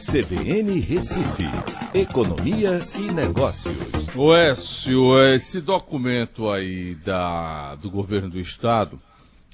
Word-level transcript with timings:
CBN 0.00 0.80
Recife, 0.80 1.44
Economia 1.92 2.78
e 2.98 3.12
Negócios. 3.12 4.08
O 4.16 4.34
Écio, 4.34 5.22
esse 5.28 5.60
documento 5.60 6.50
aí 6.50 6.94
da, 6.94 7.74
do 7.74 7.90
governo 7.90 8.30
do 8.30 8.40
estado, 8.40 8.98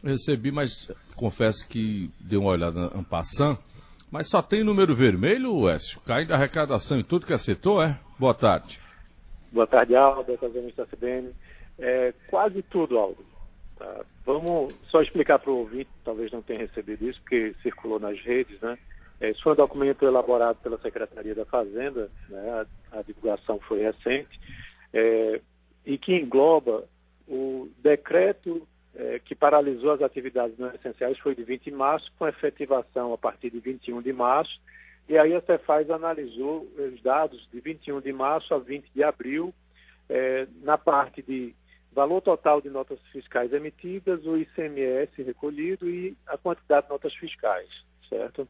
eu 0.04 0.10
recebi, 0.10 0.52
mas 0.52 0.88
confesso 1.16 1.68
que 1.68 2.08
dei 2.20 2.38
uma 2.38 2.50
olhada 2.50 2.92
en 2.94 3.02
passant, 3.02 3.58
mas 4.08 4.30
só 4.30 4.40
tem 4.40 4.62
número 4.62 4.94
vermelho, 4.94 5.68
Écio? 5.68 6.00
Caindo 6.06 6.30
a 6.30 6.36
arrecadação 6.36 7.00
e 7.00 7.02
tudo 7.02 7.26
que 7.26 7.32
acertou, 7.32 7.82
é? 7.82 7.98
Boa 8.16 8.32
tarde. 8.32 8.80
Boa 9.50 9.66
tarde, 9.66 9.96
Aldo, 9.96 10.38
da 10.76 10.86
CBN. 10.86 11.32
É, 11.76 12.14
quase 12.28 12.62
tudo, 12.62 12.96
Aldo. 12.96 13.26
Tá? 13.76 14.04
Vamos 14.24 14.72
só 14.90 15.02
explicar 15.02 15.40
para 15.40 15.50
o 15.50 15.58
ouvinte, 15.58 15.90
talvez 16.04 16.30
não 16.30 16.40
tenha 16.40 16.60
recebido 16.60 17.04
isso, 17.08 17.20
porque 17.22 17.52
circulou 17.64 17.98
nas 17.98 18.20
redes, 18.20 18.60
né? 18.60 18.78
Esse 19.20 19.42
foi 19.42 19.52
um 19.52 19.56
documento 19.56 20.04
elaborado 20.04 20.58
pela 20.62 20.78
Secretaria 20.78 21.34
da 21.34 21.44
Fazenda, 21.44 22.10
né? 22.28 22.66
a, 22.92 22.98
a 22.98 23.02
divulgação 23.02 23.58
foi 23.60 23.80
recente, 23.80 24.38
é, 24.92 25.40
e 25.84 25.96
que 25.96 26.14
engloba 26.14 26.84
o 27.26 27.68
decreto 27.78 28.66
é, 28.94 29.18
que 29.18 29.34
paralisou 29.34 29.92
as 29.92 30.02
atividades 30.02 30.58
não 30.58 30.70
essenciais, 30.74 31.18
foi 31.18 31.34
de 31.34 31.44
20 31.44 31.64
de 31.64 31.70
março, 31.70 32.12
com 32.18 32.26
efetivação 32.26 33.12
a 33.12 33.18
partir 33.18 33.50
de 33.50 33.58
21 33.58 34.02
de 34.02 34.12
março, 34.12 34.60
e 35.08 35.16
aí 35.16 35.34
a 35.34 35.40
Cefaz 35.40 35.88
analisou 35.90 36.66
os 36.76 37.00
dados 37.02 37.48
de 37.52 37.60
21 37.60 38.00
de 38.00 38.12
março 38.12 38.52
a 38.54 38.58
20 38.58 38.90
de 38.92 39.02
abril, 39.04 39.54
é, 40.08 40.46
na 40.62 40.76
parte 40.76 41.22
de 41.22 41.54
valor 41.92 42.20
total 42.20 42.60
de 42.60 42.68
notas 42.68 42.98
fiscais 43.12 43.52
emitidas, 43.52 44.24
o 44.26 44.36
ICMS 44.36 45.22
recolhido 45.22 45.88
e 45.88 46.16
a 46.26 46.36
quantidade 46.36 46.86
de 46.86 46.92
notas 46.92 47.14
fiscais, 47.14 47.68
certo? 48.08 48.48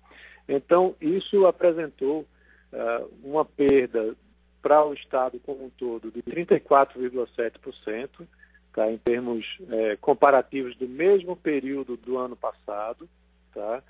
Então, 0.49 0.95
isso 1.01 1.47
apresentou 1.47 2.27
uh, 2.73 3.11
uma 3.23 3.45
perda 3.45 4.15
para 4.63 4.85
o 4.85 4.95
Estado 4.95 5.39
como 5.41 5.65
um 5.65 5.71
todo 5.71 6.11
de 6.11 6.23
34,7%, 6.23 8.27
tá? 8.73 8.91
em 8.91 8.99
termos 8.99 9.45
eh, 9.71 9.97
comparativos 10.01 10.77
do 10.77 10.89
mesmo 10.89 11.37
período 11.37 11.97
do 11.97 12.19
ano 12.19 12.35
passado, 12.35 13.09
tá? 13.55 13.81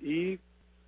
E 0.00 0.40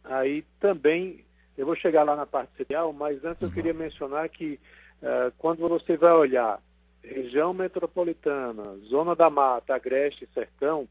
aí 0.03 0.45
também, 0.59 1.25
eu 1.57 1.65
vou 1.65 1.77
chegar 1.77 2.03
lá 2.03 2.17
na 2.17 2.27
parte 2.27 2.57
social, 2.57 2.93
mas 2.93 3.25
antes 3.25 3.41
eu 3.41 3.51
queria 3.51 3.73
mencionar 3.73 4.29
que 4.29 4.59
uh, 5.01 5.33
quando 5.39 5.69
você 5.69 5.97
vai 5.97 6.13
olhar 6.13 6.61
região 7.03 7.55
metropolitana, 7.55 8.77
zona 8.89 9.15
da 9.15 9.31
mata, 9.31 9.75
agreste 9.75 10.25
e 10.25 10.35
sertão, 10.35 10.89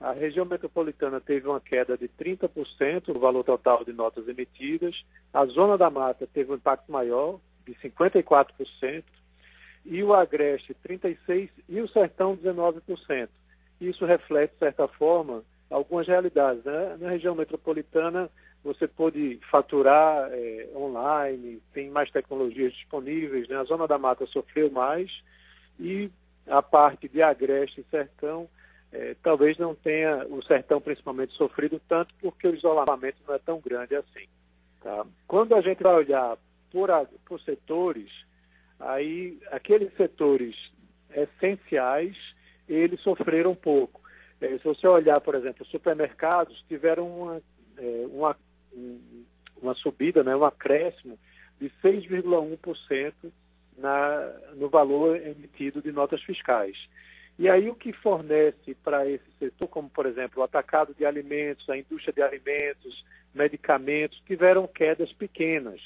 a 0.00 0.12
região 0.12 0.44
metropolitana 0.44 1.20
teve 1.20 1.48
uma 1.48 1.60
queda 1.60 1.96
de 1.96 2.08
30% 2.08 3.08
no 3.08 3.20
valor 3.20 3.44
total 3.44 3.84
de 3.84 3.92
notas 3.92 4.28
emitidas, 4.28 5.04
a 5.32 5.44
zona 5.46 5.78
da 5.78 5.88
mata 5.88 6.26
teve 6.26 6.52
um 6.52 6.56
impacto 6.56 6.90
maior, 6.90 7.40
de 7.66 7.74
54%, 7.74 9.04
e 9.84 10.02
o 10.02 10.14
agreste 10.14 10.74
36% 10.86 11.50
e 11.68 11.80
o 11.80 11.88
sertão 11.88 12.36
19%. 12.36 13.28
Isso 13.80 14.04
reflete, 14.04 14.52
de 14.52 14.58
certa 14.58 14.88
forma, 14.88 15.42
algumas 15.70 16.06
realidades. 16.06 16.64
Né? 16.64 16.96
Na 16.98 17.10
região 17.10 17.34
metropolitana, 17.34 18.30
você 18.62 18.88
pode 18.88 19.38
faturar 19.50 20.30
é, 20.32 20.68
online, 20.74 21.60
tem 21.72 21.90
mais 21.90 22.10
tecnologias 22.10 22.72
disponíveis, 22.72 23.48
né? 23.48 23.56
a 23.56 23.64
zona 23.64 23.86
da 23.86 23.98
mata 23.98 24.26
sofreu 24.26 24.70
mais, 24.70 25.10
e 25.78 26.10
a 26.46 26.62
parte 26.62 27.08
de 27.08 27.22
Agreste 27.22 27.80
e 27.80 27.90
Sertão, 27.90 28.48
é, 28.94 29.16
talvez 29.24 29.58
não 29.58 29.74
tenha 29.74 30.24
o 30.28 30.40
Sertão 30.44 30.80
principalmente 30.80 31.34
sofrido 31.34 31.80
tanto 31.88 32.14
porque 32.20 32.46
o 32.46 32.54
isolamento 32.54 33.16
não 33.26 33.34
é 33.34 33.38
tão 33.38 33.60
grande 33.60 33.96
assim. 33.96 34.26
Tá? 34.80 35.04
Quando 35.26 35.54
a 35.56 35.60
gente 35.60 35.82
vai 35.82 35.94
olhar 35.94 36.38
por, 36.70 36.88
por 37.26 37.40
setores, 37.40 38.08
aí 38.78 39.36
aqueles 39.50 39.92
setores 39.96 40.54
essenciais, 41.12 42.16
eles 42.68 43.00
sofreram 43.00 43.50
um 43.50 43.56
pouco. 43.56 44.00
É, 44.40 44.56
se 44.58 44.64
você 44.64 44.86
olhar, 44.86 45.20
por 45.20 45.34
exemplo, 45.34 45.66
supermercados 45.66 46.62
tiveram 46.68 47.08
uma, 47.08 47.42
é, 47.76 48.06
uma, 48.08 48.36
uma 49.60 49.74
subida, 49.74 50.22
né, 50.22 50.36
um 50.36 50.44
acréscimo 50.44 51.18
de 51.60 51.68
6,1% 51.82 53.12
na, 53.76 54.32
no 54.54 54.68
valor 54.68 55.16
emitido 55.16 55.82
de 55.82 55.90
notas 55.90 56.22
fiscais. 56.22 56.76
E 57.38 57.48
aí 57.48 57.68
o 57.68 57.74
que 57.74 57.92
fornece 57.92 58.74
para 58.82 59.08
esse 59.08 59.24
setor, 59.38 59.66
como 59.68 59.90
por 59.90 60.06
exemplo 60.06 60.40
o 60.40 60.44
atacado 60.44 60.94
de 60.94 61.04
alimentos, 61.04 61.68
a 61.68 61.76
indústria 61.76 62.12
de 62.12 62.22
alimentos, 62.22 63.04
medicamentos, 63.34 64.22
tiveram 64.24 64.68
quedas 64.68 65.12
pequenas. 65.12 65.80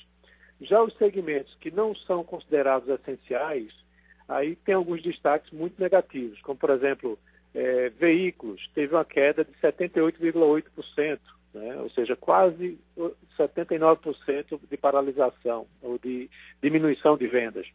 Já 0.60 0.82
os 0.82 0.94
segmentos 0.98 1.54
que 1.60 1.70
não 1.70 1.94
são 1.94 2.22
considerados 2.22 2.88
essenciais, 2.88 3.72
aí 4.28 4.56
tem 4.56 4.74
alguns 4.74 5.02
destaques 5.02 5.50
muito 5.50 5.80
negativos, 5.80 6.40
como 6.42 6.58
por 6.58 6.70
exemplo 6.70 7.18
é, 7.54 7.88
veículos, 7.90 8.68
teve 8.74 8.94
uma 8.94 9.04
queda 9.04 9.44
de 9.44 9.52
78,8%, 9.52 11.18
né? 11.54 11.76
ou 11.76 11.88
seja, 11.90 12.14
quase 12.14 12.78
79% 13.38 14.60
de 14.68 14.76
paralisação 14.76 15.66
ou 15.80 15.98
de 15.98 16.28
diminuição 16.62 17.16
de 17.16 17.26
vendas. 17.26 17.66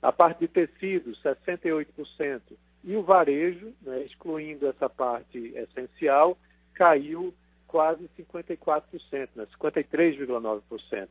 A 0.00 0.10
parte 0.10 0.40
de 0.40 0.48
tecidos, 0.48 1.20
68%. 1.22 2.40
E 2.82 2.96
o 2.96 3.02
varejo, 3.02 3.72
né, 3.82 4.02
excluindo 4.04 4.66
essa 4.66 4.88
parte 4.88 5.52
essencial, 5.54 6.36
caiu 6.74 7.34
quase 7.66 8.08
54%, 8.18 9.28
né, 9.36 9.46
53,9%. 9.52 11.08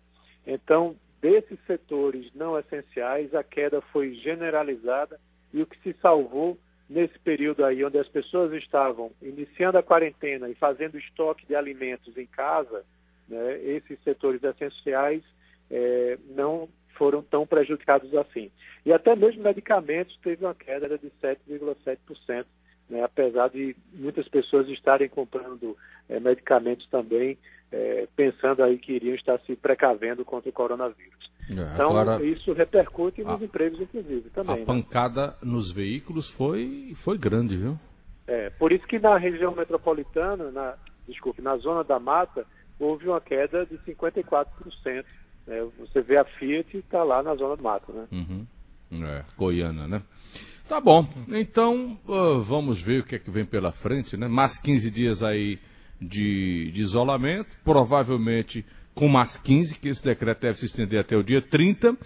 Então, 0.47 0.95
desses 1.21 1.59
setores 1.67 2.33
não 2.33 2.57
essenciais, 2.57 3.33
a 3.35 3.43
queda 3.43 3.81
foi 3.81 4.15
generalizada 4.15 5.19
e 5.53 5.61
o 5.61 5.67
que 5.67 5.79
se 5.81 5.95
salvou 6.01 6.57
nesse 6.89 7.17
período 7.19 7.63
aí, 7.63 7.85
onde 7.85 7.99
as 7.99 8.07
pessoas 8.07 8.51
estavam 8.53 9.11
iniciando 9.21 9.77
a 9.77 9.83
quarentena 9.83 10.49
e 10.49 10.55
fazendo 10.55 10.97
estoque 10.97 11.45
de 11.45 11.55
alimentos 11.55 12.17
em 12.17 12.25
casa, 12.25 12.83
né, 13.27 13.59
esses 13.61 14.01
setores 14.03 14.43
essenciais 14.43 15.23
é, 15.69 16.17
não 16.29 16.67
foram 16.99 17.23
tão 17.23 17.47
prejudicados 17.47 18.13
assim. 18.13 18.51
E 18.85 18.91
até 18.91 19.15
mesmo 19.15 19.41
medicamentos 19.41 20.15
teve 20.21 20.45
uma 20.45 20.53
queda 20.53 20.97
de 20.97 21.09
7,7%, 21.23 22.45
né, 22.89 23.03
apesar 23.03 23.49
de 23.49 23.75
muitas 23.93 24.27
pessoas 24.27 24.67
estarem 24.67 25.07
comprando 25.07 25.77
é, 26.09 26.19
medicamentos 26.19 26.85
também, 26.89 27.37
é, 27.71 28.07
pensando 28.15 28.63
aí 28.63 28.77
que 28.77 28.93
iriam 28.93 29.15
estar 29.15 29.39
se 29.45 29.55
precavendo 29.55 30.25
contra 30.25 30.49
o 30.49 30.53
coronavírus. 30.53 31.31
É, 31.49 31.73
então, 31.73 31.97
agora, 31.97 32.23
isso 32.23 32.51
repercute 32.51 33.23
nos 33.23 33.41
a, 33.41 33.45
empregos, 33.45 33.79
inclusive, 33.79 34.29
também. 34.31 34.55
A 34.55 34.59
né? 34.59 34.65
pancada 34.65 35.35
nos 35.41 35.71
veículos 35.71 36.29
foi, 36.29 36.91
foi 36.95 37.17
grande, 37.17 37.55
viu? 37.55 37.79
É, 38.27 38.49
por 38.51 38.71
isso 38.71 38.85
que 38.85 38.99
na 38.99 39.17
região 39.17 39.55
metropolitana, 39.55 40.51
na, 40.51 40.75
desculpe, 41.07 41.41
na 41.41 41.57
zona 41.57 41.83
da 41.83 41.99
mata, 41.99 42.45
houve 42.79 43.07
uma 43.07 43.21
queda 43.21 43.65
de 43.65 43.77
54%. 43.79 45.05
Né? 45.49 45.67
Você 45.79 46.01
vê 46.01 46.19
a 46.19 46.23
Fiat 46.23 46.77
está 46.77 47.03
lá 47.03 47.23
na 47.23 47.33
zona 47.35 47.57
do 47.57 47.63
mato, 47.63 47.91
né? 47.91 48.07
Uhum. 48.11 48.45
É, 49.03 49.23
Goiânia, 49.35 49.87
né? 49.87 50.01
Tá 50.67 50.79
bom, 50.79 51.07
então 51.29 51.99
uh, 52.07 52.39
vamos 52.41 52.79
ver 52.79 53.01
o 53.01 53.03
que 53.03 53.15
é 53.15 53.19
que 53.19 53.31
vem 53.31 53.43
pela 53.43 53.71
frente, 53.71 54.15
né? 54.15 54.27
Mais 54.27 54.59
15 54.59 54.91
dias 54.91 55.23
aí 55.23 55.59
de, 55.99 56.69
de 56.71 56.81
isolamento, 56.81 57.57
provavelmente 57.63 58.63
com 58.93 59.07
mais 59.07 59.35
15, 59.35 59.79
que 59.79 59.89
esse 59.89 60.03
decreto 60.03 60.41
deve 60.41 60.59
se 60.59 60.65
estender 60.65 60.99
até 60.99 61.17
o 61.17 61.23
dia 61.23 61.41
30. 61.41 61.97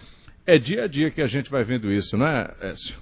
É 0.46 0.58
dia 0.58 0.86
a 0.86 0.88
dia 0.88 1.12
que 1.12 1.22
a 1.22 1.28
gente 1.28 1.50
vai 1.50 1.64
vendo 1.66 1.92
isso, 1.92 2.16
não 2.16 2.26
é, 2.26 2.56
Écio? 2.62 2.98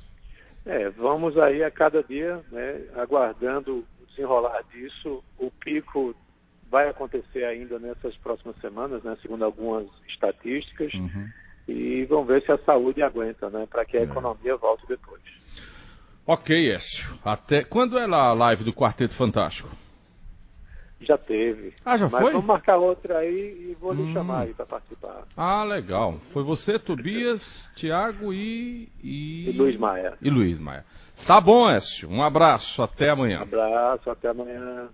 É, 0.66 0.90
vamos 0.90 1.38
aí 1.38 1.64
a 1.64 1.70
cada 1.70 2.02
dia, 2.04 2.40
né, 2.52 2.82
aguardando 2.96 3.86
o 4.02 4.06
desenrolar 4.08 4.64
disso. 4.72 5.24
O 5.38 5.52
pico 5.52 6.16
vai 6.72 6.88
acontecer 6.88 7.44
ainda 7.44 7.78
nessas 7.78 8.16
próximas 8.18 8.56
semanas, 8.62 9.04
né, 9.04 9.18
segundo 9.22 9.44
algumas 9.44 9.86
estatísticas. 10.08 10.94
Uhum. 10.94 11.30
E 11.68 12.06
vamos 12.06 12.28
ver 12.28 12.42
se 12.44 12.52
a 12.52 12.58
saúde 12.60 13.04
aguenta, 13.04 13.50
né, 13.50 13.68
para 13.70 13.86
que 13.86 13.98
a 13.98 14.00
é. 14.00 14.04
economia 14.04 14.56
volte 14.56 14.88
depois. 14.88 15.22
Ok, 16.26 16.72
Écio. 16.72 17.14
Até 17.26 17.64
quando 17.64 18.00
é 18.00 18.08
lá 18.08 18.30
a 18.30 18.34
live 18.34 18.64
do 18.64 18.74
Quarteto 18.74 19.14
Fantástico? 19.14 19.70
Já 21.02 21.18
teve. 21.18 21.74
Ah, 21.84 21.98
já 21.98 22.08
Mas 22.08 22.22
foi? 22.22 22.32
vamos 22.32 22.46
marcar 22.46 22.78
outra 22.78 23.18
aí 23.18 23.72
e 23.72 23.78
vou 23.80 23.92
lhe 23.92 24.04
hum. 24.04 24.14
chamar 24.14 24.42
aí 24.42 24.54
para 24.54 24.68
participar. 24.68 25.24
Ah, 25.36 25.64
legal. 25.64 26.14
Foi 26.32 26.44
você, 26.44 26.78
Tobias, 26.78 27.70
Tiago 27.76 28.32
e, 28.32 28.88
e. 29.04 29.50
E 29.50 29.52
Luiz 29.52 29.78
Maia. 29.78 30.14
E 30.22 30.30
Luiz 30.30 30.60
Maia. 30.60 30.86
Tá 31.26 31.42
bom, 31.42 31.70
Écio. 31.70 32.10
Um 32.10 32.24
abraço. 32.24 32.84
Até 32.84 33.10
amanhã. 33.10 33.40
Um 33.40 33.44
abraço. 33.44 34.10
Até 34.12 34.30
amanhã. 34.30 34.90